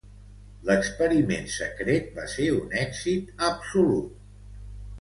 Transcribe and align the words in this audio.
L'experiment 0.69 1.45
secret 1.57 2.09
va 2.17 2.25
ser 2.33 2.49
un 2.57 2.75
èxit 2.87 3.47
absolut. 3.51 4.21